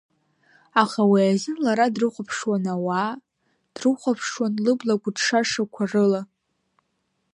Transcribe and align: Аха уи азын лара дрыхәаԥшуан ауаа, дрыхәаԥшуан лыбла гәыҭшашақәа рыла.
Аха 0.81 1.01
уи 1.11 1.21
азын 1.31 1.57
лара 1.65 1.87
дрыхәаԥшуан 1.93 2.65
ауаа, 2.73 3.11
дрыхәаԥшуан 3.73 4.53
лыбла 4.65 4.95
гәыҭшашақәа 5.01 5.83
рыла. 5.91 6.21